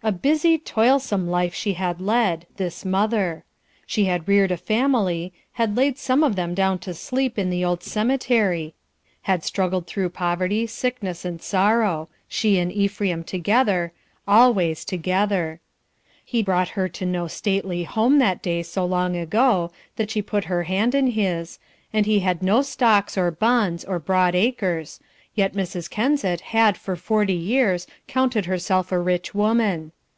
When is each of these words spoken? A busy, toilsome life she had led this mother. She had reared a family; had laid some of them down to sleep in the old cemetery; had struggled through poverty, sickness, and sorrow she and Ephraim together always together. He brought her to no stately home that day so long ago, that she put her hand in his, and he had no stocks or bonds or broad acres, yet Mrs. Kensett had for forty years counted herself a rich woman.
A 0.00 0.12
busy, 0.12 0.58
toilsome 0.58 1.28
life 1.28 1.52
she 1.52 1.72
had 1.72 2.00
led 2.00 2.46
this 2.56 2.84
mother. 2.84 3.42
She 3.84 4.04
had 4.04 4.28
reared 4.28 4.52
a 4.52 4.56
family; 4.56 5.32
had 5.54 5.76
laid 5.76 5.98
some 5.98 6.22
of 6.22 6.36
them 6.36 6.54
down 6.54 6.78
to 6.86 6.94
sleep 6.94 7.36
in 7.36 7.50
the 7.50 7.64
old 7.64 7.82
cemetery; 7.82 8.74
had 9.22 9.42
struggled 9.44 9.88
through 9.88 10.10
poverty, 10.10 10.68
sickness, 10.68 11.24
and 11.24 11.42
sorrow 11.42 12.08
she 12.28 12.60
and 12.60 12.72
Ephraim 12.72 13.24
together 13.24 13.92
always 14.26 14.84
together. 14.84 15.58
He 16.24 16.44
brought 16.44 16.70
her 16.70 16.88
to 16.90 17.04
no 17.04 17.26
stately 17.26 17.82
home 17.82 18.20
that 18.20 18.40
day 18.40 18.62
so 18.62 18.86
long 18.86 19.16
ago, 19.16 19.72
that 19.96 20.12
she 20.12 20.22
put 20.22 20.44
her 20.44 20.62
hand 20.62 20.94
in 20.94 21.08
his, 21.08 21.58
and 21.92 22.06
he 22.06 22.20
had 22.20 22.40
no 22.40 22.62
stocks 22.62 23.18
or 23.18 23.32
bonds 23.32 23.84
or 23.84 23.98
broad 23.98 24.36
acres, 24.36 25.00
yet 25.34 25.52
Mrs. 25.54 25.88
Kensett 25.88 26.40
had 26.40 26.76
for 26.76 26.96
forty 26.96 27.32
years 27.34 27.86
counted 28.08 28.46
herself 28.46 28.90
a 28.90 28.98
rich 28.98 29.32
woman. 29.34 29.92